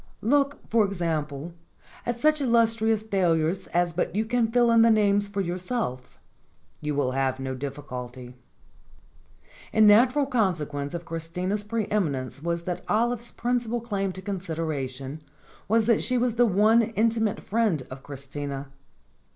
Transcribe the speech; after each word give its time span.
Look, 0.23 0.67
for 0.67 0.83
example,, 0.83 1.53
at 2.07 2.17
such 2.19 2.41
illustrious 2.41 3.03
failures 3.03 3.67
as 3.67 3.93
But 3.93 4.15
you 4.15 4.25
may 4.33 4.47
fill 4.49 4.71
in 4.71 4.81
the 4.81 4.89
names 4.89 5.27
for 5.27 5.41
yourself; 5.41 6.17
you 6.79 6.95
will 6.95 7.11
have 7.11 7.39
no 7.39 7.53
difficulty. 7.53 8.33
The 9.71 9.81
natural 9.81 10.25
consequence 10.25 10.95
of 10.95 11.05
Christina's 11.05 11.61
pre 11.61 11.85
eminence 11.89 12.41
was 12.41 12.63
that 12.63 12.83
Olive's 12.89 13.31
principal 13.31 13.79
claim 13.79 14.11
to 14.13 14.23
consideration 14.23 15.21
was 15.67 15.85
that 15.85 16.01
she 16.01 16.17
was 16.17 16.33
the 16.33 16.47
one 16.47 16.81
intimate 16.81 17.39
friend 17.39 17.85
of 17.91 18.01
Christina. 18.01 18.69